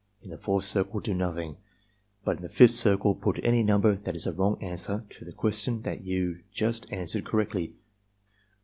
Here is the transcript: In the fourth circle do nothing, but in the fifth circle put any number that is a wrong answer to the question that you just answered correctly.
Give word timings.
In 0.23 0.31
the 0.31 0.37
fourth 0.39 0.65
circle 0.65 0.99
do 0.99 1.13
nothing, 1.13 1.57
but 2.25 2.37
in 2.37 2.41
the 2.41 2.49
fifth 2.49 2.71
circle 2.73 3.13
put 3.13 3.39
any 3.43 3.61
number 3.61 3.93
that 3.97 4.15
is 4.15 4.25
a 4.25 4.33
wrong 4.33 4.57
answer 4.59 5.05
to 5.19 5.23
the 5.25 5.31
question 5.31 5.83
that 5.83 6.01
you 6.03 6.41
just 6.51 6.91
answered 6.91 7.23
correctly. 7.23 7.75